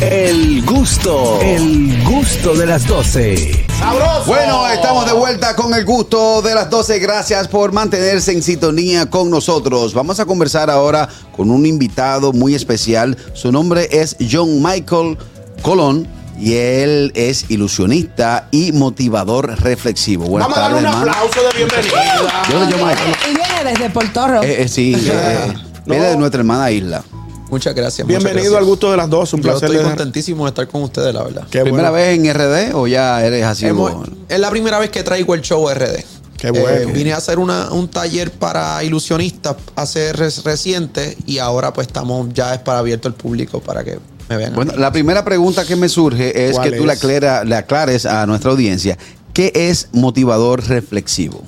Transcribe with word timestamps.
El 0.00 0.64
gusto, 0.66 1.38
el 1.40 2.02
gusto 2.04 2.54
de 2.54 2.66
las 2.66 2.86
12. 2.86 3.64
¡Sabroso! 3.78 4.24
Bueno, 4.26 4.66
estamos 4.68 5.06
de 5.06 5.12
vuelta 5.12 5.54
con 5.54 5.72
el 5.72 5.84
gusto 5.84 6.42
de 6.42 6.52
las 6.54 6.68
12. 6.68 6.98
Gracias 6.98 7.46
por 7.46 7.72
mantenerse 7.72 8.32
en 8.32 8.42
sintonía 8.42 9.08
con 9.08 9.30
nosotros. 9.30 9.94
Vamos 9.94 10.18
a 10.18 10.26
conversar 10.26 10.68
ahora 10.68 11.08
con 11.36 11.48
un 11.50 11.64
invitado 11.64 12.32
muy 12.32 12.56
especial. 12.56 13.16
Su 13.34 13.52
nombre 13.52 13.88
es 13.92 14.16
John 14.30 14.60
Michael 14.62 15.16
Colón 15.62 16.08
y 16.40 16.54
él 16.54 17.12
es 17.14 17.48
ilusionista 17.48 18.48
y 18.50 18.72
motivador 18.72 19.62
reflexivo. 19.62 20.26
Buenas 20.26 20.48
Vamos 20.48 20.58
a 20.58 20.60
darle 20.62 20.78
un 20.78 20.84
tardes, 20.84 21.00
hermano. 21.02 21.12
aplauso 21.12 21.48
de 21.48 21.56
bienvenida. 21.56 22.42
Yo 22.50 22.64
soy 22.64 22.72
John 22.72 22.88
Michael. 22.88 23.16
Y 23.30 23.34
viene 23.34 23.70
desde 23.70 23.90
Portorro. 23.90 24.42
Eh, 24.42 24.62
eh, 24.62 24.68
sí, 24.68 24.96
eh, 24.96 25.54
viene 25.86 26.06
de 26.06 26.16
nuestra 26.16 26.40
hermana 26.40 26.70
isla. 26.72 27.04
Muchas 27.50 27.74
gracias. 27.74 28.06
Bienvenido 28.06 28.32
muchas 28.32 28.42
gracias. 28.52 28.58
al 28.58 28.64
gusto 28.64 28.90
de 28.90 28.96
las 28.96 29.10
dos. 29.10 29.32
Un 29.34 29.40
Yo 29.42 29.50
placer. 29.50 29.70
estoy 29.70 29.84
contentísimo 29.86 30.44
de 30.44 30.48
estar 30.48 30.66
con 30.68 30.82
ustedes, 30.82 31.14
la 31.14 31.22
verdad. 31.22 31.46
Qué 31.50 31.60
¿Primera 31.60 31.90
bueno. 31.90 32.04
vez 32.06 32.18
en 32.18 32.26
RD 32.26 32.74
o 32.74 32.86
ya 32.86 33.24
eres 33.24 33.44
así? 33.44 33.66
Hemos- 33.66 34.08
es 34.28 34.38
la 34.38 34.50
primera 34.50 34.78
vez 34.78 34.90
que 34.90 35.02
traigo 35.02 35.34
el 35.34 35.42
show 35.42 35.68
RD. 35.68 36.04
Qué 36.38 36.50
bueno. 36.50 36.68
Eh, 36.68 36.86
vine 36.92 37.12
a 37.12 37.18
hacer 37.18 37.38
una- 37.38 37.70
un 37.72 37.88
taller 37.88 38.30
para 38.32 38.82
ilusionistas 38.82 39.56
hace 39.76 40.12
reciente 40.12 41.16
y 41.26 41.38
ahora 41.38 41.72
pues 41.72 41.86
estamos 41.86 42.28
ya 42.34 42.54
es 42.54 42.60
para 42.60 42.80
abierto 42.80 43.08
al 43.08 43.14
público 43.14 43.60
para 43.60 43.84
que 43.84 43.98
me 44.28 44.36
vean. 44.36 44.54
Bueno, 44.54 44.72
la 44.76 44.90
primera 44.90 45.24
pregunta 45.24 45.64
que 45.64 45.76
me 45.76 45.88
surge 45.88 46.48
es 46.48 46.52
¿Cuál 46.56 46.70
que 46.70 46.76
tú 46.78 46.86
le, 46.86 46.92
es? 46.92 46.98
aclara- 46.98 47.44
le 47.44 47.54
aclares 47.56 48.04
a 48.06 48.26
nuestra 48.26 48.50
audiencia. 48.50 48.98
¿Qué 49.32 49.52
es 49.54 49.88
motivador 49.92 50.66
reflexivo? 50.68 51.42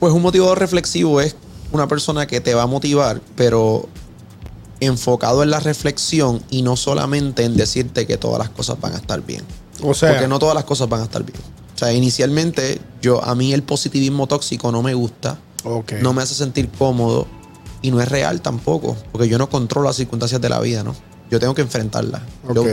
Pues 0.00 0.12
un 0.12 0.22
motivador 0.22 0.58
reflexivo 0.58 1.20
es 1.20 1.36
una 1.72 1.86
persona 1.88 2.26
que 2.26 2.40
te 2.40 2.54
va 2.54 2.62
a 2.62 2.66
motivar, 2.66 3.20
pero 3.36 3.88
enfocado 4.80 5.42
en 5.42 5.50
la 5.50 5.60
reflexión 5.60 6.42
y 6.50 6.62
no 6.62 6.76
solamente 6.76 7.44
en 7.44 7.56
decirte 7.56 8.06
que 8.06 8.16
todas 8.16 8.38
las 8.38 8.50
cosas 8.50 8.80
van 8.80 8.94
a 8.94 8.96
estar 8.96 9.24
bien. 9.24 9.44
O 9.82 9.94
sea, 9.94 10.10
Porque 10.10 10.28
no 10.28 10.38
todas 10.38 10.54
las 10.54 10.64
cosas 10.64 10.88
van 10.88 11.00
a 11.00 11.04
estar 11.04 11.22
bien. 11.22 11.38
O 11.74 11.78
sea, 11.78 11.92
inicialmente, 11.92 12.80
yo, 13.00 13.24
a 13.24 13.34
mí 13.34 13.52
el 13.52 13.62
positivismo 13.62 14.26
tóxico 14.26 14.72
no 14.72 14.82
me 14.82 14.94
gusta, 14.94 15.38
no 16.02 16.12
me 16.12 16.22
hace 16.22 16.34
sentir 16.34 16.68
cómodo 16.70 17.26
y 17.82 17.90
no 17.90 18.00
es 18.00 18.08
real 18.08 18.40
tampoco, 18.40 18.96
porque 19.12 19.28
yo 19.28 19.38
no 19.38 19.48
controlo 19.48 19.88
las 19.88 19.96
circunstancias 19.96 20.40
de 20.40 20.48
la 20.48 20.60
vida, 20.60 20.82
¿no? 20.82 20.94
Yo 21.30 21.38
tengo 21.38 21.54
que 21.54 21.62
enfrentarlas. 21.62 22.22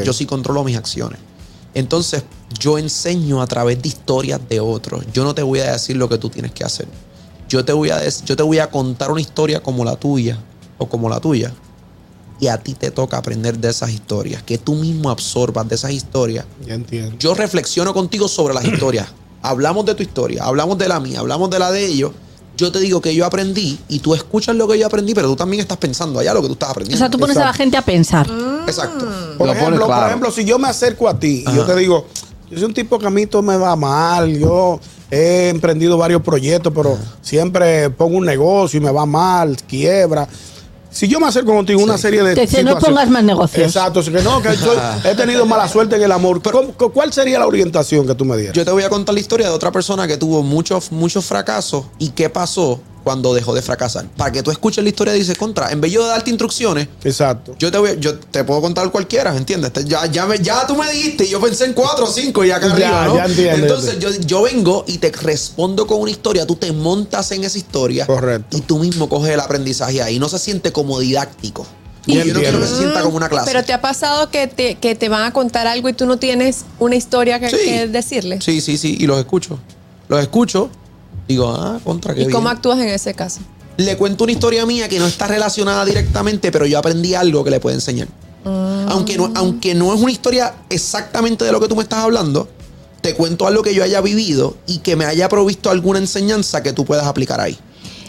Yo, 0.03 0.13
sí 0.13 0.25
controlo 0.25 0.63
mis 0.63 0.77
acciones. 0.77 1.19
Entonces, 1.73 2.23
yo 2.59 2.77
enseño 2.77 3.41
a 3.41 3.47
través 3.47 3.81
de 3.81 3.87
historias 3.87 4.41
de 4.49 4.59
otros. 4.59 5.05
Yo 5.13 5.23
no 5.23 5.35
te 5.35 5.43
voy 5.43 5.59
a 5.59 5.73
decir 5.73 5.95
lo 5.95 6.09
que 6.09 6.17
tú 6.17 6.29
tienes 6.29 6.51
que 6.51 6.63
hacer. 6.63 6.87
Yo 7.47 7.63
te 7.63 7.71
voy 7.71 7.91
a, 7.91 8.01
yo 8.09 8.35
te 8.35 8.43
voy 8.43 8.59
a 8.59 8.71
contar 8.71 9.11
una 9.11 9.21
historia 9.21 9.61
como 9.61 9.85
la 9.85 9.95
tuya 9.95 10.39
o 10.79 10.89
como 10.89 11.07
la 11.07 11.19
tuya. 11.19 11.53
Y 12.39 12.47
a 12.47 12.57
ti 12.57 12.73
te 12.75 12.91
toca 12.91 13.17
aprender 13.17 13.57
de 13.57 13.69
esas 13.69 13.89
historias, 13.89 14.43
que 14.43 14.57
tú 14.59 14.75
mismo 14.75 15.09
absorbas 15.09 15.67
de 15.67 15.75
esas 15.75 15.91
historias 15.91 16.45
ya 16.65 16.75
entiendo. 16.75 17.15
yo 17.19 17.33
reflexiono 17.33 17.93
contigo 17.93 18.27
sobre 18.27 18.53
las 18.53 18.63
historias. 18.65 19.07
Hablamos 19.41 19.85
de 19.85 19.95
tu 19.95 20.03
historia, 20.03 20.43
hablamos 20.43 20.77
de 20.77 20.87
la 20.87 20.99
mía, 20.99 21.19
hablamos 21.19 21.49
de 21.49 21.59
la 21.59 21.71
de 21.71 21.85
ellos. 21.85 22.11
Yo 22.57 22.71
te 22.71 22.79
digo 22.79 22.99
que 23.01 23.13
yo 23.13 23.23
aprendí 23.25 23.79
y 23.87 23.99
tú 23.99 24.15
escuchas 24.15 24.55
lo 24.55 24.67
que 24.67 24.77
yo 24.79 24.87
aprendí, 24.87 25.13
pero 25.13 25.27
tú 25.29 25.35
también 25.35 25.61
estás 25.61 25.77
pensando 25.77 26.19
allá 26.19 26.33
lo 26.33 26.41
que 26.41 26.47
tú 26.47 26.53
estás 26.53 26.69
O 26.69 26.71
aprendiendo. 26.71 26.97
sea, 26.97 27.09
tú 27.09 27.19
pones 27.19 27.37
a 27.37 27.45
la 27.45 27.53
gente 27.53 27.77
a 27.77 27.83
pensar. 27.83 28.27
Exacto. 28.65 29.07
Por 29.37 29.45
Lo 29.47 29.53
ejemplo, 29.53 29.85
claro. 29.85 30.01
por 30.01 30.07
ejemplo, 30.09 30.31
si 30.31 30.43
yo 30.43 30.57
me 30.57 30.67
acerco 30.67 31.07
a 31.07 31.19
ti 31.19 31.43
y 31.47 31.55
yo 31.55 31.65
te 31.65 31.75
digo, 31.75 32.07
yo 32.49 32.57
soy 32.57 32.65
un 32.65 32.73
tipo 32.73 32.97
que 32.97 33.05
a 33.05 33.11
mí 33.11 33.27
todo 33.27 33.43
me 33.43 33.57
va 33.57 33.75
mal, 33.75 34.35
yo 34.39 34.79
he 35.11 35.49
emprendido 35.49 35.97
varios 35.97 36.23
proyectos, 36.23 36.73
pero 36.75 36.97
siempre 37.21 37.91
pongo 37.91 38.17
un 38.17 38.25
negocio 38.25 38.79
y 38.79 38.83
me 38.83 38.91
va 38.91 39.05
mal, 39.05 39.55
quiebra. 39.67 40.27
Si 40.89 41.07
yo 41.07 41.19
me 41.19 41.27
acerco 41.27 41.53
contigo 41.53 41.81
una 41.83 41.97
serie 41.97 42.23
de 42.23 42.33
Te 42.35 42.41
dice, 42.41 42.63
no 42.63 42.79
pongas 42.79 43.09
más 43.09 43.23
negocios. 43.23 43.67
Exacto, 43.67 44.01
que 44.03 44.09
no, 44.21 44.41
que 44.41 44.55
soy- 44.55 44.77
he 45.03 45.15
tenido 45.15 45.45
mala 45.45 45.67
suerte 45.69 45.95
en 45.95 46.03
el 46.03 46.11
amor. 46.11 46.41
¿Cómo- 46.41 46.71
cu- 46.73 46.91
¿Cuál 46.91 47.13
sería 47.13 47.39
la 47.39 47.45
orientación 47.47 48.07
que 48.07 48.15
tú 48.15 48.25
me 48.25 48.35
dieras? 48.37 48.55
Yo 48.55 48.65
te 48.65 48.71
voy 48.71 48.83
a 48.83 48.89
contar 48.89 49.13
la 49.13 49.19
historia 49.19 49.47
de 49.47 49.53
otra 49.53 49.71
persona 49.71 50.07
que 50.07 50.17
tuvo 50.17 50.41
muchos, 50.43 50.91
muchos 50.91 51.25
fracasos 51.25 51.85
y 51.99 52.09
qué 52.09 52.29
pasó 52.29 52.79
cuando 53.07 53.33
dejó 53.33 53.55
de 53.55 53.61
fracasar. 53.61 54.05
Para 54.17 54.33
que 54.33 54.43
tú 54.43 54.51
escuches 54.51 54.83
la 54.83 54.89
historia 54.89 55.15
y 55.15 55.19
dices, 55.19 55.37
contra, 55.37 55.71
en 55.71 55.79
vez 55.79 55.93
yo 55.93 56.03
de 56.03 56.09
darte 56.09 56.29
instrucciones, 56.29 56.89
Exacto. 57.05 57.55
yo 57.57 57.71
te, 57.71 57.77
voy, 57.77 57.91
yo 58.01 58.19
te 58.19 58.43
puedo 58.43 58.59
contar 58.59 58.91
cualquiera, 58.91 59.33
¿entiendes? 59.33 59.71
Ya, 59.85 60.05
ya, 60.07 60.25
me- 60.25 60.37
ya 60.39 60.67
tú 60.67 60.75
me 60.75 60.91
dijiste 60.91 61.23
y 61.23 61.29
yo 61.29 61.39
pensé 61.39 61.63
en 61.63 61.71
cuatro 61.73 62.03
o 62.03 62.11
cinco 62.11 62.43
y 62.43 62.51
acá 62.51 62.67
Ya, 62.67 62.73
arriba, 62.73 63.05
¿no? 63.05 63.15
ya 63.15 63.25
entiendo, 63.27 63.55
Entonces 63.65 63.99
yo, 63.99 64.09
yo 64.25 64.41
vengo 64.41 64.83
y 64.87 64.97
te 64.97 65.09
respondo 65.09 65.87
con 65.87 66.01
una 66.01 66.11
historia, 66.11 66.45
tú 66.45 66.57
te 66.57 66.69
montas 66.73 67.31
en 67.31 67.45
esa 67.45 67.57
historia 67.57 68.05
Correcto. 68.05 68.57
y 68.57 68.59
tú 68.59 68.77
mismo 68.79 69.07
coges 69.07 69.31
el 69.33 69.39
aprendizaje 69.39 70.01
ahí. 70.03 70.19
No 70.19 70.27
se 70.27 70.37
siente 70.37 70.73
como 70.73 70.99
didáctico. 70.99 71.65
Y 72.05 72.13
yo 72.13 72.19
no 72.19 72.23
quiero 72.25 72.39
que 72.41 72.45
entiendo. 72.47 72.67
se 72.67 72.77
sienta 72.77 73.01
como 73.03 73.15
una 73.15 73.29
clase. 73.29 73.49
Pero 73.51 73.63
te 73.63 73.71
ha 73.71 73.79
pasado 73.81 74.29
que 74.29 74.47
te, 74.47 74.75
que 74.75 74.95
te 74.95 75.07
van 75.07 75.23
a 75.23 75.31
contar 75.31 75.65
algo 75.67 75.87
y 75.87 75.93
tú 75.93 76.05
no 76.05 76.17
tienes 76.17 76.65
una 76.79 76.95
historia 76.97 77.39
que, 77.39 77.49
Sí. 77.49 77.55
que 77.63 77.87
decirle. 77.87 78.41
Sí, 78.41 78.59
sí, 78.59 78.77
sí, 78.77 78.97
y 78.99 79.07
los 79.07 79.17
escucho. 79.17 79.57
Los 80.09 80.21
escucho, 80.21 80.69
digo, 81.27 81.49
ah, 81.49 81.79
contra 81.83 82.13
qué 82.13 82.23
¿Y 82.23 82.29
cómo 82.29 82.49
actúas 82.49 82.79
en 82.79 82.89
ese 82.89 83.13
caso? 83.13 83.41
le 83.77 83.95
cuento 83.95 84.23
una 84.23 84.33
historia 84.33 84.65
mía 84.65 84.89
que 84.89 84.99
no 84.99 85.05
está 85.05 85.27
relacionada 85.27 85.85
directamente, 85.85 86.51
pero 86.51 86.65
yo 86.65 86.79
aprendí 86.79 87.13
algo 87.13 87.43
que 87.43 87.51
le 87.51 87.59
puede 87.59 87.75
enseñar. 87.75 88.07
Aunque, 88.43 89.17
no, 89.17 89.31
aunque 89.35 89.75
no 89.75 89.93
es 89.93 90.01
una 90.01 90.11
historia 90.11 90.55
exactamente 90.69 91.43
de 91.43 91.51
lo 91.51 91.59
que 91.59 91.67
tú 91.67 91.75
me 91.75 91.83
estás 91.83 91.99
hablando, 91.99 92.47
te 93.01 93.13
cuento 93.13 93.45
algo 93.45 93.61
que 93.61 93.75
yo 93.75 93.83
haya 93.83 93.99
vivido 93.99 94.55
y 94.65 94.79
que 94.79 94.95
me 94.95 95.03
haya 95.03 95.27
provisto 95.27 95.69
alguna 95.69 95.99
enseñanza 95.99 96.63
que 96.63 96.71
tú 96.71 96.85
puedas 96.85 97.05
aplicar 97.05 97.41
ahí. 97.41 97.59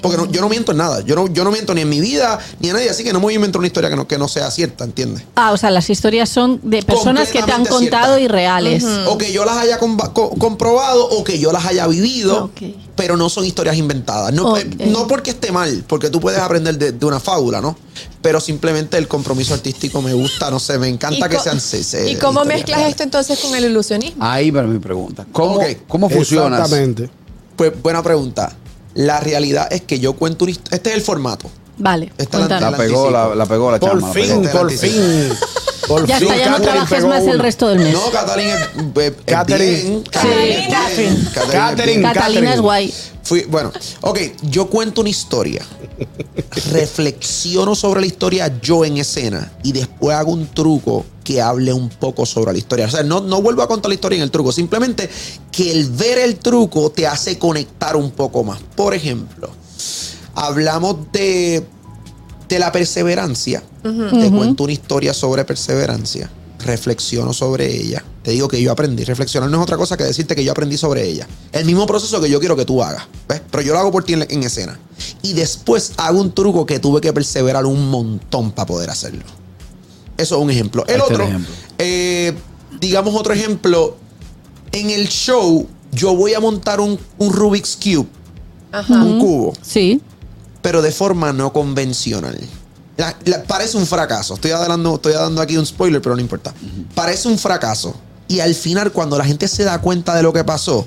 Porque 0.03 0.17
no- 0.17 0.27
yo 0.31 0.41
no 0.41 0.49
miento 0.49 0.73
en 0.73 0.79
nada. 0.79 1.01
Yo 1.01 1.15
no, 1.15 1.27
yo 1.29 1.45
no 1.45 1.51
miento 1.51 1.75
ni 1.75 1.81
en 1.83 1.89
mi 1.89 2.01
vida 2.01 2.39
ni 2.61 2.69
en 2.69 2.75
nadie. 2.75 2.91
Así 2.91 3.03
que 3.05 3.13
no 3.13 3.19
me 3.19 3.25
voy 3.25 3.35
a 3.35 3.37
inventar 3.37 3.59
una 3.59 3.67
historia 3.67 3.91
que 3.91 3.97
no, 3.97 4.07
que 4.07 4.19
no 4.19 4.29
sea 4.29 4.51
cierta, 4.51 4.85
¿entiendes? 4.85 5.25
Ah, 5.35 5.53
o 5.53 5.57
sea, 5.57 5.71
las 5.71 5.89
historias 5.91 6.29
son 6.29 6.61
de 6.63 6.83
personas 6.83 7.29
que 7.31 7.43
te 7.43 7.53
han 7.53 7.65
contado 7.67 8.17
cierta. 8.17 8.21
y 8.21 8.29
reales. 8.29 8.85
O 9.09 9.19
que 9.19 9.33
yo 9.33 9.45
las 9.45 9.57
haya 9.57 9.79
co- 9.79 10.31
comprobado 10.39 11.05
o 11.09 11.25
que 11.25 11.39
yo 11.39 11.53
las 11.53 11.65
haya 11.67 11.87
vivido, 11.87 12.45
Ok. 12.45 12.63
pero 12.97 13.17
no 13.17 13.29
son 13.29 13.45
historias 13.45 13.77
inventadas. 13.77 14.33
No, 14.33 14.57
eh, 14.57 14.69
no 14.87 15.07
porque 15.07 15.31
esté 15.31 15.53
mal, 15.53 15.85
porque 15.87 16.11
tú 16.11 16.21
puedes 16.21 16.41
aprender 16.41 16.79
de, 16.79 16.93
de 16.93 17.07
una 17.07 17.21
fábula, 17.21 17.61
¿no? 17.61 17.77
Pero 18.23 18.41
simplemente 18.41 18.97
el 18.99 19.07
compromiso 19.09 19.55
artístico 19.55 20.03
me 20.03 20.13
gusta, 20.13 20.51
no 20.51 20.59
sé, 20.59 20.79
me 20.79 20.89
encanta 20.89 21.27
¿Y 21.27 21.29
que 21.31 21.39
sean 21.39 21.61
se- 21.61 21.83
se- 21.85 22.11
¿Y 22.11 22.17
cómo 22.17 22.45
mezclas 22.45 22.79
reales. 22.79 22.91
esto 22.91 23.03
entonces 23.05 23.39
con 23.39 23.55
el 23.55 23.65
ilusionismo? 23.65 24.25
Ahí 24.25 24.51
para 24.53 24.67
mi 24.67 24.79
pregunta. 24.79 25.27
¿Cómo, 25.33 25.57
Ok. 25.57 25.65
cómo 25.89 26.09
funciona? 26.11 26.57
Exactamente. 26.57 27.11
Pues 27.57 27.73
buena 27.83 28.03
pregunta. 28.03 28.53
La 28.95 29.21
realidad 29.21 29.69
es 29.71 29.83
que 29.83 29.99
yo 30.01 30.15
cuento 30.15 30.45
una 30.45 30.53
historia. 30.53 30.77
Este 30.77 30.91
es 30.91 30.97
el 30.97 31.03
formato. 31.03 31.51
Vale, 31.79 32.13
Esta 32.19 32.41
la-. 32.41 32.61
La 32.61 32.77
pegó, 32.77 33.11
la, 33.11 33.35
la 33.35 33.47
pegó 33.47 33.71
la 33.71 33.79
Por 33.79 33.91
chama. 33.91 34.09
la 34.09 34.13
pegó. 34.13 34.43
fin, 34.43 34.51
por 34.51 34.71
fin. 34.71 35.29
Por 35.87 36.07
Ya 36.07 36.19
fin, 36.19 36.29
está, 36.29 36.39
ya 36.39 36.51
no 36.51 36.57
Catherine 36.57 36.73
trabajas 36.87 37.05
más 37.07 37.23
el 37.25 37.39
resto 37.39 37.69
del 37.69 37.79
mes. 37.79 37.93
No, 37.95 38.11
Catalina 38.11 38.55
es, 38.95 39.13
Catherine. 39.25 40.03
Catherine. 41.53 42.03
Catalina 42.03 42.55
es 42.55 42.61
guay. 42.61 42.93
Fui, 43.23 43.45
bueno, 43.45 43.73
ok, 44.01 44.19
yo 44.43 44.69
cuento 44.69 45.01
una 45.03 45.11
historia, 45.11 45.63
reflexiono 46.73 47.75
sobre 47.75 48.01
la 48.01 48.07
historia 48.07 48.53
yo 48.61 48.85
en 48.85 48.99
escena 48.99 49.53
y 49.63 49.73
después 49.73 50.17
hago 50.17 50.33
un 50.33 50.47
truco 50.49 51.05
que 51.29 51.43
hable 51.43 51.75
un 51.75 51.91
poco 51.91 52.25
sobre 52.25 52.53
la 52.53 52.59
historia. 52.59 52.87
O 52.87 52.91
sea, 52.91 53.03
no, 53.03 53.21
no 53.21 53.43
vuelvo 53.43 53.61
a 53.61 53.69
contar 53.69 53.91
la 53.91 53.95
historia 53.95 54.17
en 54.17 54.23
el 54.23 54.31
truco, 54.31 54.51
simplemente 54.51 55.11
que 55.53 55.71
el 55.71 55.91
ver 55.91 56.17
el 56.17 56.39
truco 56.39 56.91
te 56.91 57.07
hace 57.07 57.39
conectar 57.39 57.97
un 57.97 58.13
poco 58.13 58.45
más. 58.45 58.61
Por 58.75 58.95
ejemplo, 58.95 59.51
hablamos 60.35 61.13
de, 61.13 61.67
de 62.49 62.59
la 62.59 62.73
perseverancia, 62.73 63.63
te 63.83 64.31
cuento 64.31 64.65
una 64.65 64.73
historia 64.73 65.13
sobre 65.13 65.45
perseverancia, 65.45 66.31
reflexiono 66.61 67.35
sobre 67.35 67.77
ella, 67.77 68.03
te 68.23 68.31
digo 68.31 68.49
que 68.49 68.63
yo 68.63 68.73
aprendí. 68.73 69.05
Reflexionar 69.05 69.51
no 69.51 69.59
es 69.59 69.63
otra 69.65 69.77
cosa 69.77 69.99
que 69.99 70.05
decirte 70.05 70.35
que 70.35 70.45
yo 70.45 70.53
aprendí 70.53 70.79
sobre 70.79 71.07
ella. 71.07 71.29
El 71.53 71.67
mismo 71.67 71.87
proceso 71.87 72.23
que 72.23 72.31
yo 72.31 72.41
quiero 72.41 72.57
que 72.57 72.65
tú 72.65 72.83
hagas, 72.83 73.03
¿ves? 73.29 73.43
Pero 73.51 73.63
yo 73.63 73.75
lo 73.75 73.81
hago 73.81 73.93
por 73.93 74.03
ti 74.03 74.15
en, 74.15 74.27
en 74.31 74.43
escena. 74.45 74.81
Y 75.21 75.35
después 75.35 75.93
hago 75.99 76.23
un 76.23 76.33
truco 76.33 76.65
que 76.65 76.79
tuve 76.79 77.03
que 77.03 77.13
perseverar 77.13 77.67
un 77.67 77.91
montón 77.91 78.51
para 78.53 78.65
poder 78.65 78.89
hacerlo. 78.89 79.25
Eso 80.19 80.37
es 80.37 80.43
un 80.43 80.51
ejemplo. 80.51 80.85
El 80.87 80.97
Este 81.01 81.13
otro, 81.15 81.25
ejemplo. 81.25 81.55
eh, 81.79 82.35
digamos 82.81 83.15
otro 83.15 83.33
ejemplo, 83.33 83.97
en 84.73 84.91
el 84.91 85.09
show 85.09 85.67
yo 85.93 86.15
voy 86.15 86.35
a 86.35 86.41
montar 86.41 86.81
un, 86.81 86.99
un 87.17 87.33
Rubik's 87.33 87.77
Cube, 87.83 88.07
un 88.91 89.19
cubo 89.21 89.53
Sí. 89.63 90.01
pero 90.61 90.83
de 90.83 90.93
forma 90.93 91.33
no 91.33 91.53
convencional. 91.53 92.39
La- 92.99 93.17
la- 93.25 93.43
parece 93.45 93.77
un 93.79 93.87
fracaso. 93.87 94.35
Estoy 94.35 94.51
dando, 94.51 94.97
estoy 94.97 95.13
dando 95.15 95.41
aquí 95.41 95.57
un 95.57 95.65
spoiler, 95.65 96.03
pero 96.03 96.15
no 96.17 96.21
importa. 96.21 96.53
Parece 96.95 97.29
un 97.29 97.39
fracaso. 97.39 97.95
Y 98.27 98.41
al 98.41 98.55
final, 98.55 98.93
cuando 98.93 99.17
la 99.17 99.25
gente 99.25 99.47
se 99.49 99.63
da 99.65 99.81
cuenta 99.81 100.15
de 100.17 100.23
lo 100.25 100.33
que 100.33 100.43
pasó, 100.45 100.85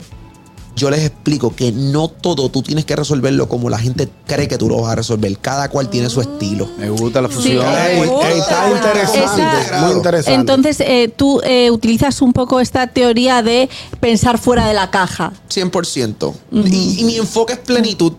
yo 0.82 0.90
les 0.90 1.02
explico 1.06 1.56
que 1.56 1.72
no 1.72 2.08
todo 2.08 2.50
tú 2.50 2.64
tienes 2.64 2.86
que 2.86 2.96
resolverlo 2.96 3.48
como 3.48 3.70
la 3.70 3.78
gente 3.78 4.10
cree 4.26 4.48
que 4.48 4.58
tú 4.58 4.68
lo 4.68 4.82
vas 4.82 4.94
a 4.94 4.96
resolver. 4.96 5.38
Cada 5.38 5.70
cual 5.70 5.90
tiene 5.92 6.10
su 6.10 6.22
estilo. 6.22 6.68
Me 6.80 6.90
gusta 6.90 7.22
la 7.22 7.30
fusión. 7.30 7.64
Ay, 7.64 8.00
Ey, 8.00 8.08
gusta. 8.10 8.30
está 8.32 8.70
interesante, 8.72 9.42
Esa- 9.62 9.82
muy 9.82 9.94
interesante. 9.94 10.40
Entonces, 10.40 10.80
eh, 10.80 11.14
tú 11.16 11.40
eh, 11.44 11.70
utilizas 11.70 12.22
un 12.24 12.34
poco 12.34 12.60
esta 12.60 12.88
teoría 12.88 13.44
de 13.44 13.70
pensar 14.00 14.40
fuera 14.40 14.68
de 14.68 14.74
la 14.74 14.90
caja. 14.90 15.34
100%. 15.50 16.34
y, 16.52 17.02
y 17.02 17.04
mi 17.04 17.18
enfoque 17.18 17.54
es 17.54 17.60
plenitud. 17.60 18.14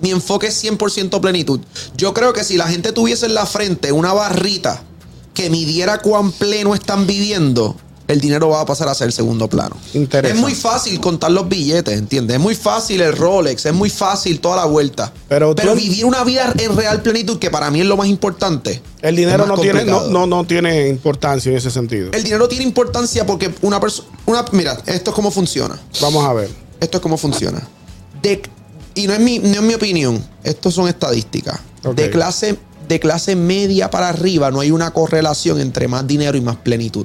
Mi 0.00 0.10
enfoque 0.10 0.46
es 0.46 0.64
100% 0.64 1.20
plenitud. 1.20 1.60
Yo 1.96 2.14
creo 2.14 2.32
que 2.32 2.44
si 2.44 2.56
la 2.56 2.66
gente 2.66 2.92
tuviese 2.92 3.26
en 3.26 3.34
la 3.34 3.44
frente 3.44 3.92
una 3.92 4.12
barrita 4.14 4.82
que 5.34 5.50
midiera 5.50 5.98
cuán 5.98 6.32
pleno 6.32 6.74
están 6.74 7.06
viviendo, 7.06 7.76
el 8.08 8.20
dinero 8.20 8.48
va 8.48 8.60
a 8.60 8.66
pasar 8.66 8.88
a 8.88 8.94
ser 8.94 9.10
segundo 9.12 9.48
plano. 9.48 9.76
Interesante. 9.94 10.36
Es 10.36 10.40
muy 10.40 10.54
fácil 10.54 11.00
contar 11.00 11.30
los 11.32 11.48
billetes, 11.48 11.98
¿entiendes? 11.98 12.36
Es 12.36 12.42
muy 12.42 12.54
fácil 12.54 13.00
el 13.00 13.16
Rolex, 13.16 13.66
es 13.66 13.74
muy 13.74 13.90
fácil 13.90 14.40
toda 14.40 14.56
la 14.56 14.64
vuelta. 14.64 15.12
Pero 15.28 15.54
Pero, 15.54 15.72
tú- 15.72 15.78
vivir 15.78 16.04
una 16.04 16.22
vida 16.24 16.52
en 16.58 16.76
real 16.76 17.02
plenitud, 17.02 17.38
que 17.38 17.50
para 17.50 17.70
mí 17.70 17.80
es 17.80 17.86
lo 17.86 17.96
más 17.96 18.06
importante. 18.08 18.80
El 19.02 19.16
dinero 19.16 19.46
no 19.46 19.58
tiene, 19.58 19.84
no, 19.84 20.08
no, 20.08 20.26
no 20.26 20.44
tiene 20.44 20.88
importancia 20.88 21.50
en 21.50 21.58
ese 21.58 21.70
sentido. 21.70 22.10
El 22.12 22.22
dinero 22.22 22.48
tiene 22.48 22.64
importancia 22.64 23.26
porque 23.26 23.52
una 23.62 23.80
persona. 23.80 24.08
Una, 24.26 24.44
mira, 24.52 24.78
esto 24.86 25.10
es 25.10 25.14
cómo 25.14 25.30
funciona. 25.30 25.78
Vamos 26.00 26.24
a 26.24 26.32
ver. 26.32 26.50
Esto 26.80 26.98
es 26.98 27.02
cómo 27.02 27.16
funciona. 27.16 27.66
De- 28.22 28.42
y 28.94 29.06
no 29.06 29.12
es, 29.12 29.20
mi, 29.20 29.38
no 29.38 29.48
es 29.56 29.62
mi 29.62 29.74
opinión, 29.74 30.24
estos 30.42 30.72
son 30.74 30.88
estadísticas. 30.88 31.60
De, 31.94 32.10
clase, 32.10 32.58
de 32.88 32.98
clase 32.98 33.36
media 33.36 33.90
para 33.90 34.08
arriba 34.08 34.50
no 34.50 34.60
hay 34.60 34.70
una 34.70 34.90
correlación 34.92 35.60
entre 35.60 35.86
más 35.86 36.06
dinero 36.06 36.36
y 36.36 36.40
más 36.40 36.56
plenitud. 36.56 37.04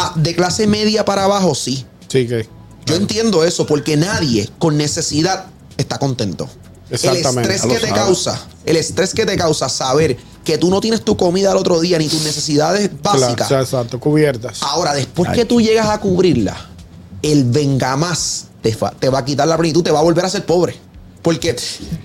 Ah, 0.00 0.12
de 0.16 0.34
clase 0.34 0.66
media 0.66 1.04
para 1.04 1.24
abajo 1.24 1.54
sí. 1.54 1.84
Sí, 2.08 2.26
que. 2.26 2.48
Yo 2.86 2.96
entiendo 2.96 3.44
eso 3.44 3.66
porque 3.66 3.96
nadie 3.96 4.48
con 4.58 4.76
necesidad 4.76 5.46
está 5.76 5.98
contento. 5.98 6.48
Exactamente. 6.90 7.48
El 7.48 7.54
estrés 7.54 7.80
que 7.80 7.86
te 7.86 7.92
causa, 7.92 8.46
el 8.64 8.76
estrés 8.76 9.14
que 9.14 9.26
te 9.26 9.36
causa 9.36 9.68
saber 9.68 10.16
que 10.44 10.58
tú 10.58 10.70
no 10.70 10.80
tienes 10.80 11.02
tu 11.02 11.16
comida 11.16 11.52
al 11.52 11.56
otro 11.56 11.78
día 11.80 11.98
ni 11.98 12.08
tus 12.08 12.22
necesidades 12.22 12.90
básicas. 13.02 13.50
exacto, 13.50 14.00
cubiertas. 14.00 14.62
Ahora, 14.62 14.94
después 14.94 15.30
que 15.30 15.44
tú 15.44 15.60
llegas 15.60 15.88
a 15.88 16.00
cubrirla, 16.00 16.56
el 17.22 17.44
venga 17.44 17.96
más 17.96 18.46
te 18.62 19.08
va 19.08 19.18
a 19.18 19.24
quitar 19.24 19.48
la 19.48 19.56
plenitud, 19.56 19.82
te 19.82 19.90
va 19.90 20.00
a 20.00 20.02
volver 20.02 20.24
a 20.24 20.30
ser 20.30 20.44
pobre. 20.44 20.76
Porque 21.22 21.54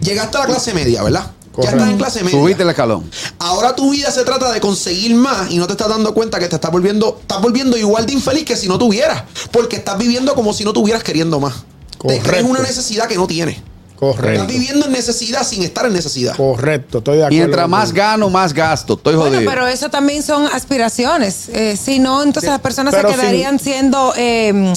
llegaste 0.01 0.37
a 0.37 0.41
la 0.41 0.45
clase 0.47 0.73
media, 0.73 1.01
¿verdad? 1.03 1.31
Correcto. 1.55 1.61
Ya 1.63 1.69
estás 1.83 1.89
en 1.91 1.97
clase 1.97 2.23
media. 2.23 2.37
Subiste 2.39 2.63
el 2.63 2.69
escalón. 2.69 3.09
Ahora 3.39 3.75
tu 3.75 3.91
vida 3.91 4.11
se 4.11 4.23
trata 4.23 4.51
de 4.51 4.59
conseguir 4.59 5.15
más 5.15 5.49
y 5.51 5.57
no 5.57 5.67
te 5.67 5.73
estás 5.73 5.87
dando 5.89 6.13
cuenta 6.13 6.37
que 6.39 6.47
te 6.47 6.55
estás 6.55 6.71
volviendo, 6.71 7.17
estás 7.21 7.41
volviendo 7.41 7.77
igual 7.77 8.05
de 8.05 8.13
infeliz 8.13 8.43
que 8.45 8.55
si 8.55 8.67
no 8.67 8.77
tuvieras. 8.77 9.23
Porque 9.51 9.77
estás 9.77 9.97
viviendo 9.97 10.35
como 10.35 10.53
si 10.53 10.63
no 10.63 10.73
tuvieras 10.73 11.03
queriendo 11.03 11.39
más. 11.39 11.53
Te 12.01 12.07
crees 12.07 12.23
Correcto. 12.23 12.47
una 12.47 12.59
necesidad 12.59 13.07
que 13.07 13.15
no 13.15 13.25
tienes. 13.25 13.57
Correcto. 13.97 14.41
Estás 14.41 14.47
viviendo 14.47 14.85
en 14.87 14.91
necesidad 14.91 15.47
sin 15.47 15.63
estar 15.63 15.85
en 15.85 15.93
necesidad. 15.93 16.35
Correcto, 16.35 16.97
estoy 16.97 17.17
de 17.17 17.23
acuerdo. 17.23 17.37
Mientras 17.37 17.69
más 17.69 17.93
gano, 17.93 18.29
más 18.29 18.53
gasto. 18.53 18.95
Estoy 18.95 19.15
Bueno, 19.15 19.37
jodido. 19.37 19.49
pero 19.49 19.67
eso 19.67 19.89
también 19.89 20.21
son 20.21 20.45
aspiraciones. 20.47 21.47
Eh, 21.53 21.77
si 21.81 21.99
no, 21.99 22.21
entonces 22.21 22.49
las 22.49 22.59
personas 22.59 22.93
se 22.93 22.99
sin- 23.01 23.09
quedarían 23.11 23.57
siendo 23.57 24.13
eh, 24.17 24.73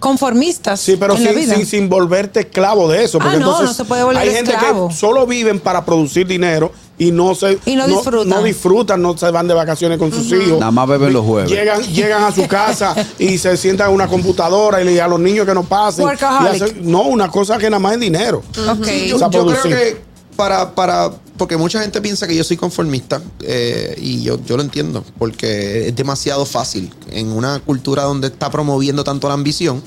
conformistas 0.00 0.80
Sí, 0.80 0.96
pero 0.98 1.14
en 1.14 1.22
la 1.24 1.30
sin, 1.30 1.38
vida. 1.40 1.54
sin, 1.54 1.66
sin 1.66 1.88
volverte 1.88 2.40
esclavo 2.40 2.88
de 2.88 3.04
eso. 3.04 3.18
Porque 3.18 3.36
Ah, 3.36 3.38
no, 3.38 3.46
entonces 3.46 3.66
no 3.68 3.74
se 3.74 3.84
puede 3.84 4.02
volver 4.02 4.22
hay 4.22 4.34
gente 4.34 4.50
esclavo. 4.52 4.88
que 4.88 4.94
solo 4.94 5.26
viven 5.26 5.60
para 5.60 5.84
producir 5.84 6.26
dinero 6.26 6.72
y 6.98 7.12
no 7.12 7.34
se 7.34 7.58
Y 7.66 7.76
no 7.76 7.86
disfrutan. 7.86 8.28
no 8.28 8.42
disfrutan, 8.42 9.00
no 9.02 9.16
se 9.16 9.30
van 9.30 9.46
de 9.46 9.54
vacaciones 9.54 9.98
con 9.98 10.10
sus 10.12 10.26
hijos. 10.32 10.58
Nada 10.58 10.70
más 10.72 10.88
beben 10.88 11.12
los 11.12 11.24
jueves. 11.24 11.50
Llegan, 11.50 11.82
llegan 11.82 12.24
a 12.24 12.32
su 12.32 12.46
casa 12.48 12.94
y 13.18 13.38
se 13.38 13.56
sientan 13.56 13.88
en 13.90 13.94
una 13.94 14.08
computadora 14.08 14.80
y 14.82 14.84
le 14.84 15.00
a 15.00 15.06
los 15.08 15.20
niños 15.20 15.46
que 15.46 15.54
no 15.54 15.62
pasen. 15.64 16.04
Workaholic. 16.04 16.52
Y 16.52 16.56
hacen- 16.62 16.78
no, 16.82 17.02
una 17.02 17.28
cosa 17.30 17.56
que 17.58 17.70
nada 17.70 17.78
más 17.78 17.94
es 17.94 18.00
dinero. 18.00 18.42
Ok. 18.68 18.84
Sí, 18.84 19.08
yo, 19.08 19.16
O 19.16 19.18
sea, 19.18 19.30
yo 19.30 19.46
creo 19.46 19.62
que 19.62 19.96
para, 20.36 20.70
para, 20.74 21.10
porque 21.40 21.56
mucha 21.56 21.80
gente 21.80 22.02
piensa 22.02 22.28
que 22.28 22.36
yo 22.36 22.44
soy 22.44 22.58
conformista 22.58 23.22
eh, 23.40 23.96
y 23.98 24.22
yo, 24.22 24.38
yo 24.44 24.58
lo 24.58 24.62
entiendo, 24.62 25.02
porque 25.18 25.88
es 25.88 25.96
demasiado 25.96 26.44
fácil 26.44 26.92
en 27.10 27.32
una 27.32 27.60
cultura 27.60 28.02
donde 28.02 28.26
está 28.26 28.50
promoviendo 28.50 29.04
tanto 29.04 29.26
la 29.26 29.32
ambición 29.32 29.82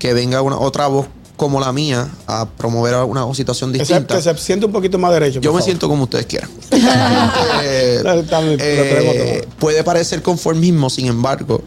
que 0.00 0.12
venga 0.14 0.42
una 0.42 0.58
otra 0.58 0.88
voz 0.88 1.06
como 1.36 1.60
la 1.60 1.72
mía 1.72 2.08
a 2.26 2.48
promover 2.48 2.96
una 3.04 3.32
situación 3.36 3.70
Que 3.72 3.84
se, 3.84 3.92
distinta. 3.92 4.16
que 4.16 4.22
se 4.22 4.36
siente 4.36 4.66
un 4.66 4.72
poquito 4.72 4.98
más 4.98 5.12
derecho. 5.12 5.38
Yo 5.40 5.52
me 5.52 5.58
favor. 5.58 5.62
siento 5.62 5.88
como 5.88 6.02
ustedes 6.02 6.26
quieran. 6.26 6.50
Eh, 7.62 8.02
bien, 8.02 8.56
eh, 8.58 9.48
puede 9.60 9.84
parecer 9.84 10.22
conformismo, 10.22 10.90
sin 10.90 11.06
embargo, 11.06 11.62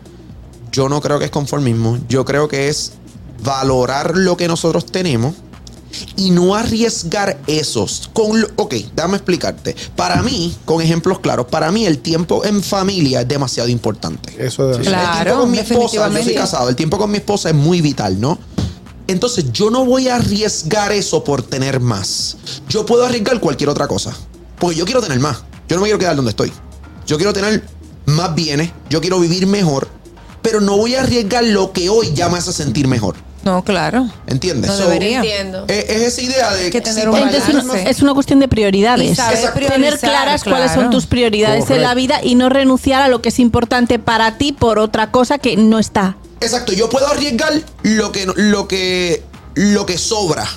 yo 0.69 0.89
no 0.89 0.99
creo 0.99 1.17
que 1.17 1.25
es 1.25 1.31
conformismo. 1.31 1.97
Yo 2.09 2.25
creo 2.25 2.49
que 2.49 2.67
es 2.67 2.91
valorar 3.41 4.17
lo 4.17 4.35
que 4.35 4.49
nosotros 4.49 4.85
tenemos 4.85 5.33
y 6.15 6.31
no 6.31 6.55
arriesgar 6.55 7.39
esos. 7.47 8.09
Con 8.13 8.41
lo- 8.41 8.47
ok, 8.55 8.75
déjame 8.95 9.17
explicarte. 9.17 9.75
Para 9.95 10.21
mí, 10.21 10.55
con 10.65 10.81
ejemplos 10.81 11.19
claros, 11.19 11.47
para 11.47 11.71
mí 11.71 11.85
el 11.85 11.99
tiempo 11.99 12.43
en 12.45 12.61
familia 12.63 13.21
es 13.21 13.27
demasiado 13.27 13.69
importante. 13.69 14.35
Eso 14.43 14.67
de 14.67 14.79
Claro. 14.79 15.17
el 15.19 15.23
tiempo 15.23 15.41
con 15.41 15.51
mi 15.51 15.57
esposa, 15.59 16.09
yo 16.09 16.23
soy 16.23 16.33
casado, 16.35 16.69
el 16.69 16.75
tiempo 16.75 16.97
con 16.97 17.11
mi 17.11 17.17
esposa 17.17 17.49
es 17.49 17.55
muy 17.55 17.81
vital, 17.81 18.19
¿no? 18.19 18.37
Entonces 19.07 19.51
yo 19.51 19.71
no 19.71 19.85
voy 19.85 20.07
a 20.07 20.17
arriesgar 20.17 20.91
eso 20.91 21.23
por 21.23 21.41
tener 21.41 21.79
más. 21.79 22.37
Yo 22.69 22.85
puedo 22.85 23.05
arriesgar 23.05 23.39
cualquier 23.39 23.69
otra 23.69 23.87
cosa. 23.87 24.13
Porque 24.59 24.75
yo 24.77 24.85
quiero 24.85 25.01
tener 25.01 25.19
más. 25.19 25.37
Yo 25.67 25.75
no 25.77 25.81
me 25.81 25.87
quiero 25.87 25.97
quedar 25.99 26.15
donde 26.15 26.29
estoy. 26.31 26.51
Yo 27.07 27.17
quiero 27.17 27.33
tener 27.33 27.63
más 28.05 28.35
bienes. 28.35 28.69
Yo 28.89 29.01
quiero 29.01 29.19
vivir 29.19 29.47
mejor. 29.47 29.87
Pero 30.43 30.61
no 30.61 30.77
voy 30.77 30.93
a 30.95 31.01
arriesgar 31.01 31.43
lo 31.43 31.71
que 31.71 31.89
hoy 31.89 32.11
ya 32.13 32.29
me 32.29 32.37
hace 32.37 32.53
sentir 32.53 32.87
mejor. 32.87 33.15
No, 33.43 33.63
claro. 33.63 34.09
¿Entiendes? 34.27 34.69
No 34.69 34.77
So, 34.77 34.83
debería. 34.83 35.17
Entiendo. 35.19 35.65
Es, 35.67 35.89
es 35.89 36.01
esa 36.01 36.21
idea 36.21 36.53
de 36.53 36.69
Que 36.69 36.81
tener 36.81 37.03
si 37.03 37.09
un 37.09 37.77
es 37.77 38.01
una 38.01 38.13
cuestión 38.13 38.39
de 38.39 38.47
prioridades. 38.47 39.17
Tener 39.67 39.99
claras 39.99 40.43
cuáles 40.43 40.71
son 40.71 40.89
tus 40.89 41.05
prioridades 41.05 41.69
en 41.69 41.81
la 41.81 41.93
vida 41.93 42.19
y 42.23 42.35
no 42.35 42.49
renunciar 42.49 43.01
a 43.01 43.07
lo 43.07 43.21
que 43.21 43.29
es 43.29 43.39
importante 43.39 43.99
para 43.99 44.37
ti 44.37 44.51
por 44.51 44.79
otra 44.79 45.11
cosa 45.11 45.37
que 45.37 45.55
no 45.57 45.79
está. 45.79 46.17
Exacto, 46.41 46.71
yo 46.73 46.89
puedo 46.89 47.07
arriesgar 47.07 47.53
lo 47.83 48.11
que, 48.11 48.25
lo 48.35 48.67
que, 48.67 49.23
lo 49.55 49.85
que 49.85 49.97
sobra. 49.97 50.47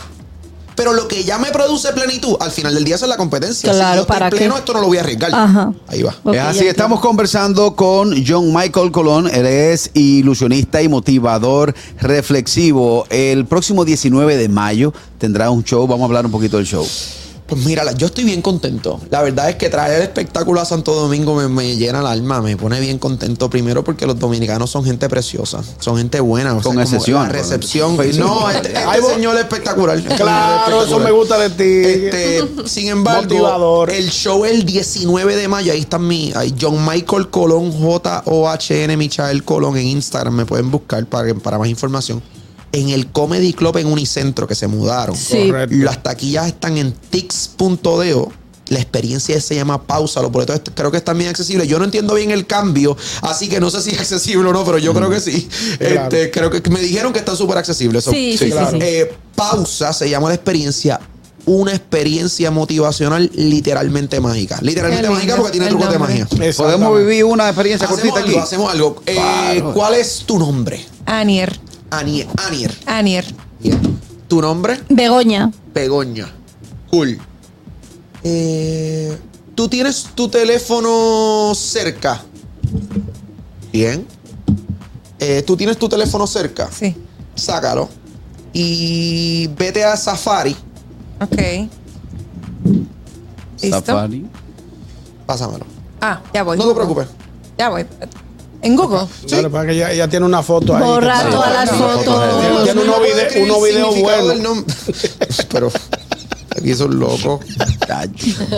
Pero 0.77 0.93
lo 0.93 1.09
que 1.09 1.25
ya 1.25 1.39
me 1.39 1.51
produce 1.51 1.93
plenitud, 1.93 2.37
al 2.41 2.51
final 2.51 2.75
del 2.75 2.85
día 2.85 2.97
es 2.97 3.03
la 3.03 3.17
competencia. 3.17 3.73
Claro, 3.73 3.91
si 3.91 3.97
yo 3.97 4.01
estoy 4.03 4.15
¿para 4.15 4.31
qué? 4.31 4.37
pleno, 4.37 4.57
esto 4.57 4.73
no 4.73 4.81
lo 4.81 4.87
voy 4.87 4.99
a 4.99 5.01
arriesgar. 5.01 5.35
Ajá. 5.35 5.73
Ahí 5.89 6.03
va. 6.03 6.15
Es 6.33 6.41
así, 6.41 6.67
estamos 6.67 7.01
conversando 7.01 7.75
con 7.77 8.15
John 8.27 8.53
Michael 8.53 8.91
Colón. 8.91 9.29
Él 9.33 9.47
es 9.47 9.91
ilusionista 9.95 10.83
y 10.83 10.89
motivador 10.89 11.75
reflexivo. 12.01 13.07
El 13.11 13.47
próximo 13.47 13.85
19 13.85 14.37
de 14.37 14.49
mayo 14.49 14.93
tendrá 15.19 15.51
un 15.51 15.65
show. 15.65 15.87
Vamos 15.87 16.03
a 16.03 16.07
hablar 16.07 16.27
un 16.27 16.33
poquito 16.33 16.57
del 16.57 16.67
show. 16.67 16.87
Pues 17.53 17.67
mira, 17.67 17.93
yo 17.93 18.07
estoy 18.07 18.25
bien 18.25 18.41
contento. 18.41 18.99
La 19.11 19.21
verdad 19.21 19.51
es 19.51 19.57
que 19.57 19.69
traer 19.69 19.97
el 19.97 20.03
espectáculo 20.03 20.59
a 20.61 20.65
Santo 20.65 20.95
Domingo 20.95 21.35
me, 21.35 21.49
me 21.49 21.77
llena 21.77 22.01
el 22.01 22.07
alma, 22.07 22.41
me 22.41 22.57
pone 22.57 22.81
bien 22.81 22.99
contento. 22.99 23.51
Primero 23.51 23.85
porque 23.85 24.07
los 24.07 24.19
dominicanos 24.19 24.71
son 24.71 24.85
gente 24.85 25.07
preciosa, 25.09 25.63
son 25.79 25.99
gente 25.99 26.19
buena. 26.21 26.55
o 26.55 26.63
sea, 26.63 26.73
Con 26.73 26.81
excepción, 26.81 27.23
La 27.25 27.29
recepción. 27.29 27.97
con- 27.97 28.17
No, 28.19 28.49
este, 28.51 28.73
este 28.73 29.15
señor 29.15 29.37
espectacular. 29.37 29.99
Este 29.99 30.09
señor 30.17 30.29
es 30.29 30.33
Claro, 30.33 30.83
eso 30.83 30.99
espectacular. 30.99 31.05
me 31.13 31.19
gusta 31.19 31.39
de 31.39 31.51
ti. 31.51 32.07
Este, 32.07 32.69
sin 32.69 32.89
embargo, 32.89 33.23
Motivador. 33.25 33.91
el 33.91 34.11
show 34.11 34.45
el 34.47 34.65
19 34.65 35.37
de 35.37 35.49
mayo, 35.49 35.73
ahí 35.73 35.81
está 35.81 35.99
mi, 35.99 36.33
ahí 36.35 36.55
John 36.59 36.85
Michael 36.87 37.29
Colón, 37.29 37.71
J-O-H-N, 37.73 38.97
Michael 38.97 39.45
Colón 39.45 39.77
en 39.77 39.87
Instagram, 39.89 40.35
me 40.35 40.47
pueden 40.47 40.71
buscar 40.71 41.05
para, 41.07 41.35
para 41.35 41.59
más 41.59 41.69
información. 41.69 42.23
En 42.73 42.89
el 42.89 43.09
Comedy 43.09 43.53
Club 43.53 43.77
en 43.77 43.87
Unicentro, 43.87 44.47
que 44.47 44.55
se 44.55 44.67
mudaron. 44.67 45.15
Sí. 45.17 45.49
Correcto. 45.49 45.77
Las 45.77 46.03
taquillas 46.03 46.47
están 46.47 46.79
en 46.79 46.93
tix.do. 46.93 48.33
La 48.69 48.79
experiencia 48.79 49.39
se 49.41 49.55
llama 49.55 49.83
pausa. 49.83 50.23
Los 50.23 50.31
boletos 50.33 50.61
creo 50.75 50.91
que 50.91 50.97
están 50.97 51.19
bien 51.19 51.29
accesibles. 51.29 51.69
Yo 51.69 51.79
no 51.79 51.85
entiendo 51.85 52.15
bien 52.15 52.31
el 52.31 52.47
cambio, 52.47 52.97
así 53.21 53.49
que 53.49 53.61
no 53.61 53.71
sé 53.71 53.83
si 53.83 53.91
es 53.91 53.99
accesible 54.01 54.49
o 54.49 54.53
no, 54.53 54.65
pero 54.65 54.79
yo 54.79 54.95
creo 54.95 55.11
que 55.11 55.21
sí. 55.21 55.47
Claro. 55.79 56.03
Este, 56.05 56.31
creo 56.31 56.51
que 56.51 56.71
me 56.71 56.81
dijeron 56.81 57.13
que 57.13 57.19
están 57.19 57.37
súper 57.37 57.59
accesibles. 57.59 58.05
So, 58.05 58.11
Sí, 58.13 58.39
sí, 58.39 58.47
sí, 58.47 58.51
claro. 58.51 58.71
sí. 58.71 58.79
eh, 58.81 59.13
pausa 59.35 59.93
se 59.93 60.09
llama 60.09 60.29
la 60.29 60.35
experiencia. 60.37 60.99
Una 61.45 61.73
experiencia 61.75 62.53
motivacional 62.53 63.29
literalmente 63.35 64.21
mágica. 64.21 64.59
Literalmente 64.63 65.11
mágica 65.11 65.37
porque 65.37 65.51
tiene 65.53 65.67
trucos 65.67 65.91
de 65.91 65.99
magia. 65.99 66.27
Podemos 66.57 66.97
vivir 66.99 67.25
una 67.25 67.49
experiencia 67.49 67.87
Hacemos 67.87 68.01
cortita 68.01 68.25
algo, 68.25 68.39
aquí. 68.39 68.47
hacemos 68.47 68.73
algo. 68.73 69.03
Eh, 69.05 69.15
Claro. 69.17 69.75
¿Cuál 69.75 69.95
es 69.97 70.23
tu 70.25 70.39
nombre? 70.39 70.87
Anier. 71.05 71.59
Anier. 71.93 72.27
Anier. 72.39 72.75
Anier. 72.87 73.25
Bien. 73.61 74.01
¿Tu 74.27 74.41
nombre? 74.41 74.81
Begoña. 74.89 75.53
Begoña. 75.75 76.27
Cool. 76.91 77.19
Eh, 78.25 79.19
¿Tú 79.55 79.69
tienes 79.69 80.09
tu 80.15 80.27
teléfono 80.29 81.53
cerca? 81.55 82.23
Bien. 83.71 84.07
Eh, 85.19 85.43
¿Tú 85.47 85.55
tienes 85.55 85.77
tu 85.77 85.87
teléfono 85.87 86.27
cerca? 86.27 86.71
Sí. 86.73 86.97
Sácalo. 87.35 87.91
Y 88.55 89.49
vete 89.49 89.85
a 89.85 89.95
Safari. 89.95 90.57
Ok. 91.21 91.69
¿Listo? 93.61 93.85
Safari. 93.85 94.27
Pásamelo. 95.27 95.67
Ah, 96.01 96.23
ya 96.33 96.43
voy. 96.43 96.57
No 96.57 96.67
te 96.69 96.75
preocupes. 96.75 97.09
Ya 97.59 97.69
voy. 97.69 97.85
¿En 98.63 98.77
Google? 98.77 99.07
Claro, 99.27 99.51
para 99.51 99.67
que 99.67 99.73
ella, 99.73 99.91
ella 99.93 100.09
tiene 100.09 100.25
una 100.25 100.43
foto 100.43 100.77
ahí. 100.77 100.83
Borra 100.83 101.29
todas 101.31 101.53
las 101.53 101.71
fotos. 101.71 102.65
Tiene 102.65 102.81
unos 102.81 103.63
videos 103.63 104.01
buenos. 104.01 104.65
Pero 105.51 105.71
aquí 106.57 106.75
son 106.75 106.99
locos. 106.99 107.41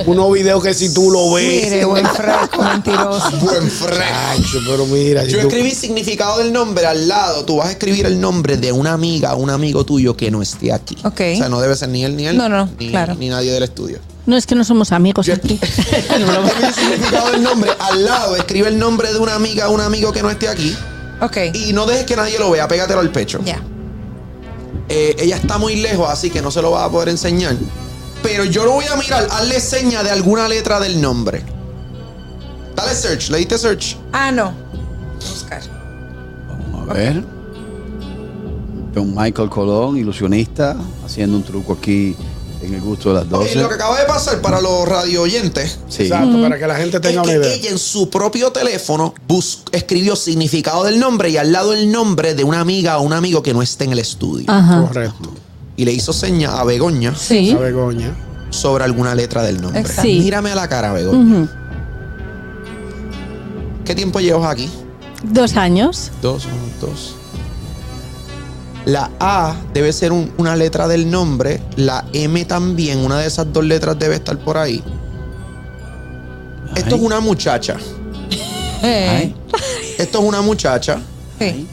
Unos 0.06 0.32
videos 0.32 0.62
que 0.62 0.74
si 0.74 0.92
tú 0.92 1.10
lo 1.10 1.32
ves. 1.32 1.64
Mire, 1.64 1.84
buen 1.86 2.06
fresco, 2.06 2.62
mentiroso. 2.62 3.30
Buen 3.40 3.70
fresco. 3.70 4.58
Pero 4.66 4.86
mira. 4.86 5.24
si 5.24 5.30
Yo 5.32 5.40
tú- 5.40 5.48
escribí 5.48 5.70
significado 5.70 6.38
del 6.38 6.52
nombre 6.52 6.86
al 6.86 7.08
lado. 7.08 7.44
Tú 7.44 7.56
vas 7.56 7.68
a 7.68 7.70
escribir 7.72 8.04
el 8.06 8.20
nombre 8.20 8.56
de 8.58 8.72
una 8.72 8.92
amiga, 8.92 9.34
un 9.34 9.48
amigo 9.50 9.84
tuyo 9.84 10.16
que 10.16 10.30
no 10.30 10.42
esté 10.42 10.72
aquí. 10.72 10.96
Ok. 11.04 11.20
O 11.34 11.36
sea, 11.38 11.48
no 11.48 11.60
debe 11.60 11.76
ser 11.76 11.88
ni 11.88 12.04
él 12.04 12.14
ni 12.16 12.26
él. 12.26 12.36
No, 12.36 12.48
no, 12.48 12.68
ni, 12.78 12.90
claro. 12.90 13.14
ni 13.14 13.28
nadie 13.30 13.50
del 13.52 13.62
estudio. 13.62 13.98
No 14.26 14.36
es 14.36 14.46
que 14.46 14.54
no 14.54 14.64
somos 14.64 14.92
amigos 14.92 15.26
Yo- 15.26 15.34
aquí. 15.34 15.58
Escribe 15.62 16.66
el 16.66 16.74
significado 16.74 17.30
del 17.32 17.42
nombre 17.42 17.70
al 17.78 18.04
lado, 18.04 18.36
escribe 18.36 18.68
el 18.68 18.78
nombre 18.78 19.12
de 19.12 19.18
una 19.18 19.34
amiga 19.34 19.68
o 19.68 19.72
un 19.74 19.80
amigo 19.80 20.12
que 20.12 20.22
no 20.22 20.30
esté 20.30 20.48
aquí 20.48 20.74
Ok. 21.20 21.36
y 21.52 21.72
no 21.72 21.86
dejes 21.86 22.04
que 22.04 22.16
nadie 22.16 22.38
lo 22.38 22.50
vea, 22.50 22.66
pégatelo 22.68 23.00
al 23.00 23.10
pecho. 23.10 23.40
Ya. 23.44 23.60
Eh, 24.88 25.16
ella 25.18 25.36
está 25.36 25.58
muy 25.58 25.76
lejos, 25.76 26.08
así 26.10 26.30
que 26.30 26.42
no 26.42 26.50
se 26.50 26.60
lo 26.62 26.70
va 26.70 26.84
a 26.84 26.90
poder 26.90 27.08
enseñar. 27.08 27.56
Pero 28.22 28.44
yo 28.44 28.64
lo 28.64 28.72
voy 28.72 28.84
a 28.86 28.96
mirar, 28.96 29.26
hazle 29.30 29.60
seña 29.60 30.02
de 30.02 30.10
alguna 30.10 30.48
letra 30.48 30.80
del 30.80 31.00
nombre. 31.00 31.42
Dale 32.74 32.94
search, 32.94 33.28
le 33.30 33.38
diste 33.38 33.56
search. 33.58 33.96
Ah, 34.12 34.32
no. 34.32 34.52
Buscar. 35.16 35.62
Vamos 36.72 36.90
a 36.90 36.92
ver. 36.94 37.22
John 38.94 39.14
Michael 39.14 39.48
Colón, 39.50 39.96
ilusionista, 39.96 40.76
haciendo 41.04 41.36
un 41.36 41.42
truco 41.42 41.74
aquí 41.74 42.16
en 42.66 42.74
el 42.74 42.80
gusto 42.80 43.10
de 43.10 43.14
las 43.16 43.24
Ok, 43.24 43.30
12. 43.44 43.54
lo 43.56 43.68
que 43.68 43.74
acaba 43.74 43.98
de 43.98 44.04
pasar 44.06 44.40
para 44.40 44.60
los 44.60 44.86
radio 44.88 45.22
oyentes 45.22 45.78
Sí. 45.88 46.04
Exacto, 46.04 46.40
para 46.42 46.58
que 46.58 46.66
la 46.66 46.76
gente 46.76 46.96
es 46.96 47.02
tenga 47.02 47.22
una 47.22 47.32
que 47.32 47.38
idea. 47.38 47.52
ella 47.54 47.70
en 47.70 47.78
su 47.78 48.08
propio 48.10 48.50
teléfono 48.52 49.14
bus- 49.28 49.62
escribió 49.72 50.16
significado 50.16 50.84
del 50.84 50.98
nombre 50.98 51.30
y 51.30 51.36
al 51.36 51.52
lado 51.52 51.72
el 51.72 51.90
nombre 51.90 52.34
de 52.34 52.44
una 52.44 52.60
amiga 52.60 52.98
o 52.98 53.02
un 53.02 53.12
amigo 53.12 53.42
que 53.42 53.52
no 53.54 53.62
esté 53.62 53.84
en 53.84 53.92
el 53.92 53.98
estudio. 53.98 54.46
Ajá. 54.48 54.82
Correcto. 54.86 55.32
Y 55.76 55.84
le 55.84 55.92
hizo 55.92 56.12
seña 56.12 56.58
a 56.60 56.64
Begoña 56.64 57.14
Sí. 57.16 57.50
A 57.52 57.58
Begoña. 57.58 58.14
sobre 58.50 58.84
alguna 58.84 59.14
letra 59.14 59.42
del 59.42 59.60
nombre. 59.60 59.80
Exacto. 59.80 60.02
Sí. 60.02 60.18
Mírame 60.20 60.50
a 60.52 60.54
la 60.54 60.68
cara, 60.68 60.92
Begoña. 60.92 61.48
¿Qué 63.84 63.94
tiempo 63.94 64.20
llevas 64.20 64.50
aquí? 64.50 64.70
Dos 65.22 65.56
años. 65.56 66.10
Dos, 66.22 66.44
dos. 66.80 67.16
La 68.86 69.10
A 69.18 69.54
debe 69.72 69.92
ser 69.92 70.12
un- 70.12 70.32
una 70.36 70.56
letra 70.56 70.86
del 70.88 71.10
nombre. 71.10 71.62
La 71.76 72.04
M 72.12 72.44
también. 72.44 72.98
Una 72.98 73.18
de 73.18 73.26
esas 73.26 73.50
dos 73.52 73.64
letras 73.64 73.98
debe 73.98 74.16
estar 74.16 74.36
por 74.38 74.58
ahí. 74.58 74.82
Esto 76.76 76.96
es 76.96 77.00
una 77.02 77.20
muchacha. 77.20 77.76
Ay, 78.82 79.34
Esto 79.98 80.18
es 80.18 80.24
una 80.24 80.42
muchacha. 80.42 80.98
sí. 81.38 81.66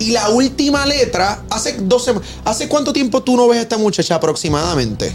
Y 0.00 0.12
la 0.12 0.28
última 0.28 0.86
letra, 0.86 1.42
hace 1.50 1.76
dos 1.82 2.04
semanas. 2.04 2.28
¿Hace 2.44 2.68
cuánto 2.68 2.92
tiempo 2.92 3.20
tú 3.20 3.36
no 3.36 3.48
ves 3.48 3.58
a 3.58 3.62
esta 3.62 3.76
muchacha 3.78 4.14
aproximadamente? 4.14 5.12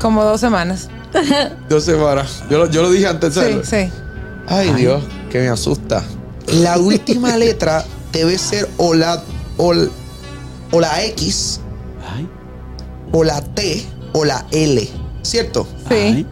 Como 0.00 0.24
dos 0.24 0.40
semanas. 0.40 0.88
Dos 1.68 1.84
semanas. 1.84 2.42
Yo 2.50 2.58
lo, 2.58 2.70
yo 2.70 2.82
lo 2.82 2.90
dije 2.90 3.06
antes. 3.06 3.32
Sí, 3.34 3.40
¿sabes? 3.40 3.68
sí. 3.68 3.90
Ay, 4.48 4.72
Dios, 4.74 5.02
que 5.30 5.38
me 5.38 5.48
asusta. 5.48 6.02
La 6.48 6.76
última 6.78 7.36
letra 7.36 7.84
debe 8.16 8.38
ser 8.38 8.68
o 8.78 8.94
la, 8.94 9.22
o, 9.58 9.72
la 10.80 11.04
X, 11.04 11.60
ay, 12.14 12.28
o 13.12 13.24
la 13.24 13.40
T, 13.42 13.86
o 14.12 14.24
la 14.24 14.46
L. 14.50 14.88
¿Cierto? 15.22 15.66
Sí. 15.88 16.26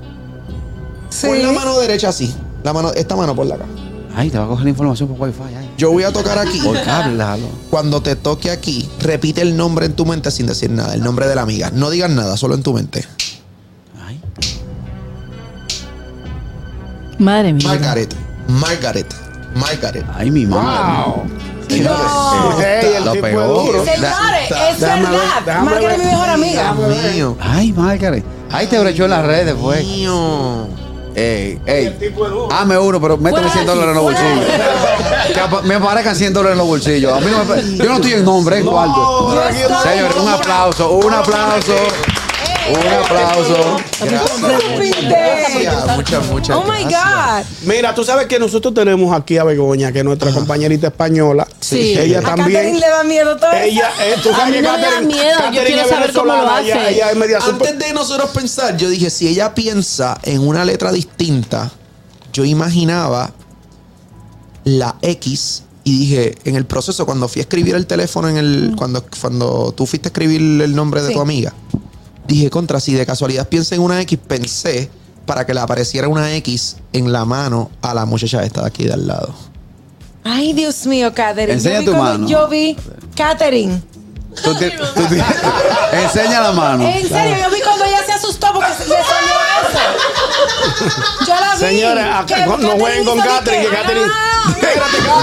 Sí. 1.10 1.26
Pon 1.26 1.42
la 1.42 1.52
mano 1.52 1.78
derecha 1.78 2.08
así. 2.08 2.34
La 2.62 2.72
mano, 2.72 2.92
esta 2.92 3.16
mano 3.16 3.34
por 3.34 3.46
la 3.46 3.56
acá. 3.56 3.66
Ay, 4.16 4.30
te 4.30 4.38
va 4.38 4.44
a 4.44 4.48
coger 4.48 4.64
la 4.64 4.70
información 4.70 5.08
por 5.08 5.20
Wi-Fi. 5.20 5.54
Ay. 5.56 5.70
Yo 5.76 5.90
voy 5.90 6.04
a 6.04 6.12
tocar 6.12 6.38
aquí. 6.38 6.60
Por 6.60 6.76
déjalo. 6.76 7.48
Cuando 7.68 8.00
te 8.00 8.14
toque 8.14 8.50
aquí, 8.50 8.88
repite 9.00 9.42
el 9.42 9.56
nombre 9.56 9.86
en 9.86 9.94
tu 9.94 10.06
mente 10.06 10.30
sin 10.30 10.46
decir 10.46 10.70
nada. 10.70 10.94
El 10.94 11.02
nombre 11.02 11.26
de 11.26 11.34
la 11.34 11.42
amiga. 11.42 11.70
No 11.72 11.90
digas 11.90 12.10
nada, 12.10 12.36
solo 12.36 12.54
en 12.54 12.62
tu 12.62 12.72
mente. 12.72 13.04
Ay. 14.06 14.20
Madre 17.18 17.52
mía. 17.52 17.66
Margaret. 17.66 18.14
Margaret. 18.48 19.14
Margaret. 19.56 20.06
Ay, 20.14 20.30
mi 20.30 20.46
madre. 20.46 21.04
Wow. 21.04 21.24
Señores, 21.76 21.98
No. 22.04 22.60
eh, 22.60 22.80
Ey, 22.82 22.94
el 22.96 23.04
lo 23.04 23.12
tipo 23.12 23.26
pegó. 23.26 23.40
es 23.42 23.48
duro. 23.48 23.84
Señores, 23.84 24.50
es 24.70 24.80
Déjame 24.80 25.02
ver, 25.10 25.20
verdad. 25.44 25.62
Margaret 25.62 25.90
es 25.92 25.98
mi 25.98 26.04
mejor 26.06 26.28
amiga. 26.30 26.74
Dios 26.76 27.12
mío. 27.14 27.36
Ay, 27.40 27.72
Margaret. 27.72 28.24
Ay, 28.50 28.66
te 28.66 28.78
brechó 28.78 29.04
en 29.04 29.10
las 29.10 29.24
redes, 29.26 29.54
pues. 29.60 29.84
Mío. 29.84 30.66
Ey, 31.16 31.60
ey. 31.66 31.96
Dame 32.50 32.76
uno, 32.76 33.00
pero 33.00 33.16
Fuera 33.18 33.48
100 33.48 33.64
de 33.66 33.72
dólares 33.72 33.90
en 33.90 33.94
los 33.94 34.02
bolsillos. 34.02 34.44
Que 35.32 35.68
me 35.68 35.74
aparezcan 35.76 36.16
100 36.16 36.32
dólares 36.32 36.52
en 36.54 36.58
los 36.58 36.66
bolsillos. 36.66 37.12
A 37.12 37.20
mí 37.20 37.26
no 37.30 37.44
me, 37.44 37.76
yo 37.76 37.84
no 37.84 37.94
estoy 37.96 38.12
en 38.14 38.24
nombre, 38.24 38.58
en 38.58 38.66
cuarto. 38.66 39.32
Señores, 39.84 40.16
un 40.16 40.28
aplauso, 40.28 40.90
un 40.90 41.12
aplauso. 41.14 41.72
Un 42.68 43.04
aplauso. 43.04 43.73
Gracias. 44.00 45.96
Muchas, 45.96 46.26
muchas 46.30 46.56
Oh 46.56 46.64
my. 46.64 46.84
God. 46.84 47.44
Mira, 47.66 47.94
tú 47.94 48.04
sabes 48.04 48.26
que 48.26 48.38
nosotros 48.38 48.74
tenemos 48.74 49.14
aquí 49.16 49.38
a 49.38 49.44
Begoña, 49.44 49.92
que 49.92 50.00
es 50.00 50.04
nuestra 50.04 50.32
compañerita 50.32 50.88
española. 50.88 51.46
Sí. 51.60 51.96
Ella 51.98 52.18
A 52.20 52.22
también. 52.22 52.52
Catherine 52.52 52.80
le 52.80 52.88
da 52.88 53.04
miedo 53.04 53.36
todo. 53.36 53.52
Ella, 53.52 53.90
eh, 54.00 54.14
tú 54.22 54.30
A 54.30 54.36
sabes 54.36 54.54
mí 54.54 54.60
me 54.60 54.62
da 54.68 54.76
Catherine- 54.80 55.06
miedo, 55.06 55.22
yo 55.30 55.36
Catherine 55.38 55.64
quiero 55.66 55.82
es 55.82 55.88
saber 55.88 56.12
cómo 56.12 56.32
lo 56.34 56.58
ella- 56.58 57.10
es 57.10 57.16
media 57.16 57.40
super- 57.40 57.68
Antes 57.68 57.88
de 57.88 57.94
nosotros 57.94 58.30
pensar, 58.30 58.76
yo 58.76 58.88
dije, 58.88 59.10
si 59.10 59.28
ella 59.28 59.54
piensa 59.54 60.18
en 60.22 60.46
una 60.46 60.64
letra 60.64 60.92
distinta, 60.92 61.70
yo 62.32 62.44
imaginaba 62.44 63.32
la 64.64 64.96
X 65.02 65.62
y 65.84 65.98
dije, 66.00 66.34
en 66.44 66.56
el 66.56 66.64
proceso, 66.66 67.04
cuando 67.06 67.28
fui 67.28 67.40
a 67.40 67.42
escribir 67.42 67.74
el 67.74 67.86
teléfono, 67.86 68.28
en 68.28 68.38
el, 68.38 68.74
cuando, 68.76 69.04
cuando 69.20 69.72
tú 69.76 69.86
fuiste 69.86 70.08
a 70.08 70.10
escribir 70.10 70.40
el 70.62 70.74
nombre 70.74 71.02
de 71.02 71.12
tu 71.12 71.20
amiga, 71.20 71.52
dije, 72.26 72.50
contra, 72.50 72.80
si 72.80 72.94
de 72.94 73.04
casualidad 73.06 73.48
piensa 73.48 73.74
en 73.74 73.80
una 73.82 74.00
X, 74.02 74.18
pensé 74.26 74.90
para 75.26 75.46
que 75.46 75.54
le 75.54 75.60
apareciera 75.60 76.08
una 76.08 76.34
X 76.36 76.76
en 76.92 77.12
la 77.12 77.24
mano 77.24 77.70
a 77.82 77.94
la 77.94 78.04
muchacha 78.04 78.42
esta 78.44 78.60
de 78.62 78.66
aquí 78.68 78.84
de 78.84 78.92
al 78.92 79.06
lado. 79.06 79.34
Ay, 80.24 80.52
Dios 80.54 80.86
mío, 80.86 81.12
Catherine. 81.14 81.52
Enseña 81.54 81.76
yo 81.76 81.80
vi 81.80 81.86
tu 81.86 81.92
cuando- 81.92 82.18
mano. 82.18 82.28
Yo 82.28 82.48
vi. 82.48 82.76
Tú 84.42 84.52
tú 84.94 85.02
ti- 85.08 85.20
Enseña 85.92 86.40
la 86.40 86.52
mano. 86.52 86.88
En 86.88 87.08
serio, 87.08 87.36
yo 87.42 87.54
vi 87.54 87.60
cuando 87.62 87.84
ella 87.84 88.00
se 88.04 88.12
asustó 88.12 88.48
porque 88.52 88.72
se 88.72 88.88
le 88.88 88.94
salió. 88.96 89.34
Yo 91.26 91.34
la 91.34 91.54
vi. 91.54 91.60
Señores, 91.60 92.04
acá- 92.14 92.46
no 92.46 92.70
jueguen 92.78 93.04
con 93.04 93.18
Catherine, 93.20 93.64
que 93.66 93.70
Catherine- 93.70 94.10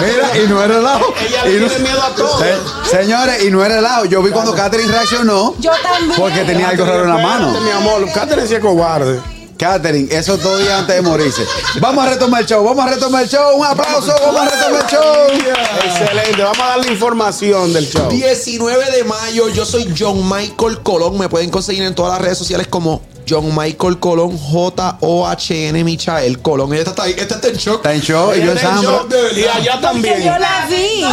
Mira, 0.01 0.43
y 0.43 0.48
no 0.48 0.63
era 0.63 0.75
relajo. 0.75 1.13
Ella 1.20 1.43
le 1.46 1.51
Y 1.51 1.60
no- 1.60 1.67
tiene 1.67 1.84
miedo 1.84 2.01
a 2.01 2.10
todo. 2.15 2.39
Se- 2.39 2.98
señores, 2.98 3.43
y 3.43 3.51
no 3.51 3.63
era 3.63 3.75
relajo. 3.75 4.05
Yo 4.05 4.22
vi 4.24 4.31
cuando 4.31 4.53
Catherine 4.55 4.91
reaccionó. 4.91 5.55
Yo 5.60 5.72
también. 5.84 6.15
Porque 6.20 6.39
tenía 6.43 6.70
algo 6.70 6.86
raro 6.86 7.03
en 7.03 7.10
la 7.10 7.17
mano. 7.17 7.60
Mi 7.62 7.70
amor, 7.72 8.12
Catherine 8.13 8.48
sí 8.48 8.55
es 8.55 8.60
cobarde. 8.60 9.20
Catherine, 9.58 10.08
eso 10.10 10.38
dos 10.38 10.58
días 10.60 10.79
antes 10.79 10.96
de 10.96 11.01
morirse. 11.03 11.46
Vamos 11.79 12.03
a 12.03 12.10
retomar 12.10 12.41
el 12.41 12.48
show, 12.48 12.63
vamos 12.63 12.84
a 12.84 12.89
retomar 12.89 13.22
el 13.22 13.29
show. 13.29 13.55
Un 13.58 13.63
aplauso, 13.67 14.12
vamos 14.25 14.41
a 14.41 14.50
retomar 14.50 14.81
el 14.81 14.88
show. 14.88 15.03
Excelente, 15.86 16.41
vamos 16.41 16.60
a 16.60 16.67
darle 16.70 16.88
información 16.91 17.72
del 17.72 17.88
show. 17.88 18.10
19 18.10 18.89
de 18.89 19.03
mayo, 19.03 19.50
yo 19.50 19.63
soy 19.63 19.93
John 19.98 20.27
Michael 20.27 20.79
Colón. 20.81 21.15
Me 21.20 21.29
pueden 21.29 21.51
conseguir 21.51 21.84
en 21.84 21.93
todas 21.93 22.13
las 22.13 22.22
redes 22.24 22.39
sociales 22.39 22.65
como 22.67 23.03
John 23.31 23.55
Michael 23.55 23.97
Colón, 24.00 24.38
J-O-H-N 24.38 25.83
Michael 25.83 26.39
Colón. 26.41 26.73
Esta 26.73 26.89
está 26.89 27.03
ahí, 27.03 27.15
esta 27.17 27.35
está 27.35 27.47
en 27.47 27.55
shock. 27.55 27.75
Está 27.77 27.93
en 27.93 28.01
shock 28.01 28.35
y 28.35 28.39
yo 28.41 28.51
en 28.51 28.57
Está 28.57 28.69
en 28.69 28.75
Zambra. 28.75 28.91
shock, 28.91 29.07
de 29.09 29.21
verdad. 29.21 29.38
Y 29.38 29.41
allá 29.43 29.71
Porque 29.71 29.88
también. 29.88 30.23
yo 30.23 30.38
la 30.38 30.67
vi. 30.69 31.05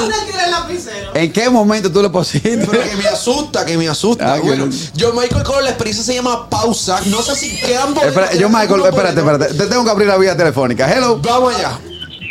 ¿En 1.14 1.32
qué 1.32 1.48
momento 1.50 1.90
tú 1.92 2.02
le 2.02 2.10
pusiste? 2.10 2.66
Pero 2.70 2.82
que 2.82 2.96
me 2.96 3.06
asusta, 3.08 3.64
que 3.64 3.76
me 3.78 3.88
asusta. 3.88 4.34
Ah, 4.34 4.38
bueno. 4.42 4.68
John 4.98 5.14
Michael 5.16 5.42
Colón, 5.44 5.64
la 5.64 5.70
experiencia 5.70 6.04
se 6.04 6.14
llama 6.14 6.48
pausa. 6.48 7.00
No 7.06 7.22
sé 7.22 7.36
si 7.36 7.56
quedan 7.56 7.96
Espera, 7.96 8.32
yo, 8.32 8.38
quedan 8.48 8.52
Michael, 8.52 8.82
espérate, 8.86 9.18
espérate. 9.20 9.54
Te 9.54 9.66
tengo 9.66 9.84
que 9.84 9.90
abrir 9.90 10.08
la 10.08 10.16
vía 10.16 10.36
telefónica. 10.36 10.90
Hello. 10.92 11.18
Vamos 11.22 11.54
allá. 11.54 11.78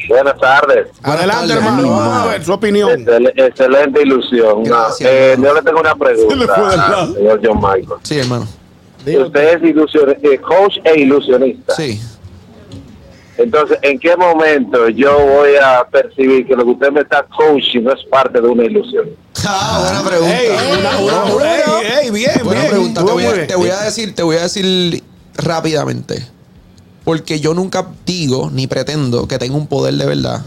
Buenas 0.10 0.38
tardes. 0.40 0.88
Adelante, 1.04 1.54
hermano. 1.54 1.90
Vamos 1.90 2.18
a 2.18 2.26
ver 2.28 2.46
su 2.46 2.54
opinión. 2.54 2.90
Excel- 3.06 3.34
excelente 3.36 4.02
ilusión. 4.04 4.64
Gracias, 4.64 5.10
eh, 5.12 5.36
yo 5.38 5.54
le 5.54 5.62
tengo 5.62 5.80
una 5.82 5.94
Se 5.94 5.98
le 5.98 6.16
fue 6.16 6.36
del 6.36 6.48
pregunta 6.48 6.98
al 7.02 7.14
señor 7.14 7.42
John 7.44 7.58
Michael. 7.58 8.00
Sí, 8.04 8.20
hermano. 8.20 8.48
Usted 9.16 9.54
es 9.56 9.62
ilusion- 9.64 10.18
eh, 10.24 10.38
coach 10.40 10.78
e 10.84 11.00
ilusionista. 11.02 11.76
Sí. 11.76 12.00
Entonces, 13.38 13.78
¿en 13.84 14.00
qué 14.00 14.18
momento 14.18 14.90
yo 14.90 15.12
voy 15.20 15.52
a 15.64 15.86
percibir 15.90 16.48
que 16.48 16.56
lo 16.56 16.64
que 16.66 16.72
usted 16.72 16.92
me 16.92 17.02
está 17.02 17.24
coaching 17.24 17.82
no 17.84 17.94
es 17.94 18.04
parte 18.10 18.42
de 18.42 18.48
una 18.48 18.66
ilusión? 18.66 19.10
Ah, 19.46 19.80
buena 19.84 20.10
pregunta. 20.10 20.42
Ey, 20.42 20.50
una, 20.80 20.98
una, 21.00 21.24
una- 21.36 21.56
ey, 21.56 22.06
ey, 22.06 22.10
bien, 22.12 22.32
Buena 22.44 22.62
bien. 22.62 22.72
pregunta. 22.72 23.04
Voy, 23.04 23.24
a, 23.26 23.46
te 23.46 23.56
voy 23.56 23.70
a 23.70 23.82
decir, 23.82 24.16
te 24.16 24.24
voy 24.24 24.38
a 24.38 24.42
decir 24.42 25.04
rápidamente. 25.36 26.26
Porque 27.04 27.40
yo 27.40 27.54
nunca 27.54 27.88
digo 28.06 28.50
ni 28.52 28.66
pretendo 28.68 29.28
que 29.28 29.38
tengo 29.38 29.56
un 29.56 29.68
poder 29.68 29.94
de 29.94 30.06
verdad. 30.08 30.42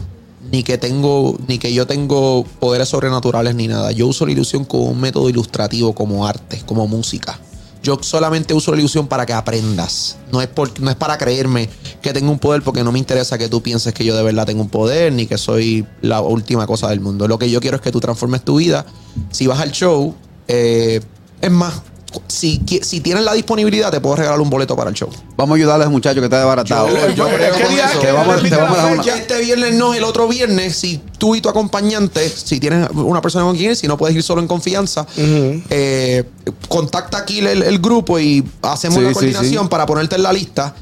Ni 0.50 0.64
que 0.64 0.76
tengo, 0.76 1.38
ni 1.46 1.58
que 1.58 1.72
yo 1.72 1.86
tengo 1.86 2.44
poderes 2.58 2.88
sobrenaturales 2.88 3.54
ni 3.54 3.68
nada. 3.68 3.92
Yo 3.92 4.08
uso 4.08 4.26
la 4.26 4.32
ilusión 4.32 4.64
como 4.64 4.86
un 4.86 5.00
método 5.00 5.28
ilustrativo, 5.30 5.94
como 5.94 6.26
arte, 6.26 6.60
como 6.66 6.88
música. 6.88 7.38
Yo 7.82 7.98
solamente 8.02 8.52
uso 8.52 8.72
la 8.72 8.78
ilusión 8.78 9.08
para 9.08 9.24
que 9.24 9.32
aprendas. 9.32 10.18
No 10.30 10.42
es, 10.42 10.48
por, 10.48 10.78
no 10.80 10.90
es 10.90 10.96
para 10.96 11.16
creerme 11.16 11.68
que 12.02 12.12
tengo 12.12 12.30
un 12.30 12.38
poder 12.38 12.62
porque 12.62 12.84
no 12.84 12.92
me 12.92 12.98
interesa 12.98 13.38
que 13.38 13.48
tú 13.48 13.62
pienses 13.62 13.94
que 13.94 14.04
yo 14.04 14.14
de 14.16 14.22
verdad 14.22 14.46
tengo 14.46 14.62
un 14.62 14.68
poder 14.68 15.12
ni 15.12 15.26
que 15.26 15.38
soy 15.38 15.86
la 16.02 16.20
última 16.20 16.66
cosa 16.66 16.88
del 16.88 17.00
mundo. 17.00 17.26
Lo 17.26 17.38
que 17.38 17.50
yo 17.50 17.60
quiero 17.60 17.76
es 17.76 17.82
que 17.82 17.90
tú 17.90 18.00
transformes 18.00 18.44
tu 18.44 18.56
vida. 18.56 18.84
Si 19.30 19.46
vas 19.46 19.60
al 19.60 19.72
show, 19.72 20.14
eh, 20.48 21.00
es 21.40 21.50
más, 21.50 21.82
si, 22.26 22.60
si 22.82 23.00
tienes 23.00 23.24
la 23.24 23.32
disponibilidad, 23.34 23.90
te 23.90 24.00
puedo 24.00 24.16
regalar 24.16 24.40
un 24.40 24.50
boleto 24.50 24.74
para 24.76 24.90
el 24.90 24.96
show. 24.96 25.08
Vamos 25.36 25.54
a 25.54 25.56
ayudarle 25.58 25.84
a 25.84 25.86
ese 25.86 25.92
muchacho 25.92 26.20
que 26.20 26.26
está 26.26 26.38
desbaratado. 26.38 26.88
Yo- 26.88 27.08
yo- 27.14 27.28
creo 27.28 27.54
¿qué 27.56 27.62
con 27.64 27.74
día- 27.74 27.86
eso. 27.90 28.00
qué 28.00 28.06
Te 28.06 28.12
vamos, 28.12 28.34
repite 28.36 28.56
te 28.56 28.62
vamos 28.62 28.78
a 28.78 28.82
la 28.82 28.82
dejar 28.88 28.92
una- 28.94 29.02
fecha? 29.04 29.16
Este 29.18 29.40
viernes 29.40 29.74
no, 29.74 29.94
el 29.94 30.04
otro 30.04 30.26
viernes, 30.28 30.76
si 30.76 31.00
tú 31.18 31.34
y 31.36 31.40
tu 31.40 31.48
acompañante, 31.48 32.28
si 32.28 32.58
tienes 32.60 32.88
una 32.94 33.20
persona 33.20 33.44
con 33.44 33.56
quien 33.56 33.70
ir, 33.70 33.76
si 33.76 33.86
no 33.86 33.96
puedes 33.96 34.16
ir 34.16 34.22
solo 34.22 34.40
en 34.40 34.48
confianza, 34.48 35.06
eh, 35.16 36.24
contacta 36.68 37.18
aquí 37.18 37.38
el, 37.40 37.62
el 37.62 37.78
grupo 37.78 38.18
y 38.18 38.44
hacemos 38.62 38.98
Sí, 38.98 39.02
la 39.02 39.08
sí, 39.10 39.14
coordinación 39.14 39.64
sí. 39.64 39.68
para 39.70 39.86
ponerte 39.86 40.16
en 40.16 40.22
la 40.22 40.32
lista 40.32 40.74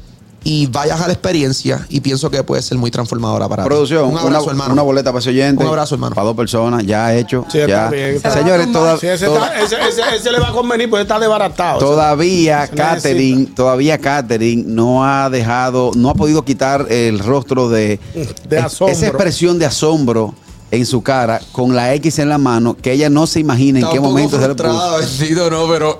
y 0.43 0.67
vayas 0.67 1.01
a 1.01 1.07
la 1.07 1.13
experiencia 1.13 1.85
y 1.89 1.99
pienso 1.99 2.29
que 2.31 2.41
puede 2.43 2.61
ser 2.61 2.77
muy 2.77 2.89
transformadora 2.91 3.47
para 3.49 3.63
ti. 3.63 3.67
Producción, 3.67 4.05
Un 4.09 4.17
abrazo, 4.17 4.43
una, 4.45 4.51
hermano. 4.51 4.73
una 4.73 4.81
boleta 4.83 5.11
para 5.11 5.19
ese 5.19 5.29
oyente. 5.31 5.63
Un 5.63 5.69
abrazo, 5.69 5.95
hermano. 5.95 6.15
Para 6.15 6.25
dos 6.27 6.35
personas, 6.37 6.85
ya 6.85 7.13
hecho. 7.13 7.45
Sí, 7.51 7.59
ya. 7.67 7.89
bien, 7.89 8.21
Señores, 8.21 8.71
toda- 8.71 8.97
Sí, 8.97 9.07
ese, 9.07 9.25
toda- 9.25 9.47
está- 9.61 9.77
ese- 9.81 9.89
ese- 10.01 10.15
ese 10.15 10.31
le 10.31 10.39
va 10.39 10.49
a 10.49 10.53
convenir 10.53 10.89
porque 10.89 11.01
está 11.01 11.19
desbaratado. 11.19 11.79
todavía 11.79 12.59
necesita. 12.61 12.83
Catherine, 12.95 13.45
todavía 13.55 13.97
Catherine 13.97 14.63
no 14.65 15.03
ha 15.05 15.29
dejado, 15.29 15.91
no 15.95 16.09
ha 16.09 16.13
podido 16.15 16.43
quitar 16.45 16.85
el 16.89 17.19
rostro 17.19 17.67
de, 17.69 17.99
De 18.47 18.57
es- 18.59 18.63
asombro. 18.63 18.95
esa 18.95 19.07
expresión 19.07 19.59
de 19.59 19.65
asombro 19.65 20.33
en 20.71 20.85
su 20.85 21.01
cara 21.01 21.41
con 21.51 21.75
la 21.75 21.93
X 21.95 22.19
en 22.19 22.29
la 22.29 22.37
mano 22.37 22.77
que 22.79 22.91
ella 22.93 23.09
no 23.09 23.25
se 23.27 23.39
imagina 23.39 23.79
en 23.79 23.89
qué 23.89 23.99
momento 23.99 24.39
se 24.39 24.47
le 24.47 24.55
puso. 24.55 25.49
no, 25.49 25.67
pero 25.67 25.99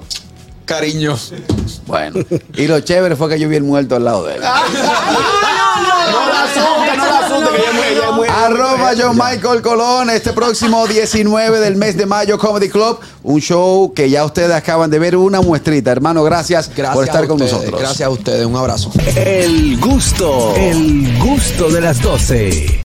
cariño. 0.70 1.18
Bueno, 1.88 2.20
y 2.56 2.68
lo 2.68 2.80
chévere 2.80 3.16
fue 3.16 3.28
que 3.28 3.40
yo 3.40 3.50
vi 3.50 3.56
el 3.56 3.64
muerto 3.64 3.96
al 3.96 4.06
lado 4.06 4.26
de 4.26 4.36
él. 4.36 4.42
Arroba 8.30 8.92
John 8.98 9.18
Michael 9.18 9.62
Colón, 9.62 10.10
este 10.12 10.32
próximo 10.32 10.86
19 10.88 11.60
del 11.60 11.76
mes 11.76 11.98
de 11.98 12.06
mayo, 12.06 12.38
Comedy 12.38 12.70
Club, 12.70 13.00
un 13.24 13.42
show 13.42 13.92
que 13.94 14.10
ya 14.10 14.24
ustedes 14.24 14.52
acaban 14.52 14.92
de 14.92 15.00
ver, 15.00 15.16
una 15.16 15.42
muestrita. 15.42 15.92
Hermano, 15.92 16.24
gracias, 16.24 16.70
Gracias 16.70 16.96
por 16.96 17.04
estar 17.04 17.28
con 17.28 17.42
ustedes, 17.42 17.54
nosotros. 17.54 17.82
Gracias 17.82 18.08
a 18.08 18.10
ustedes, 18.12 18.46
un 18.46 18.56
abrazo. 18.56 18.92
El 19.16 19.80
gusto, 19.80 20.54
el 20.56 21.18
gusto 21.18 21.70
de 21.70 21.82
las 21.82 22.02
12. 22.02 22.78